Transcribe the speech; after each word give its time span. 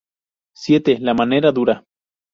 Siete... 0.55 0.97
la 0.99 1.13
manera 1.13 1.51
dura. 1.51 1.83